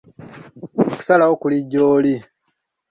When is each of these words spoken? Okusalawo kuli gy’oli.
Okusalawo 0.89 1.33
kuli 1.41 1.57
gy’oli. 1.71 2.15